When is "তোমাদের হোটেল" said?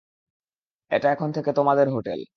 1.53-2.21